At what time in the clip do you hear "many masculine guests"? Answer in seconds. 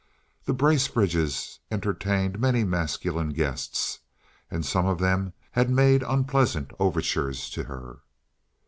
2.39-3.99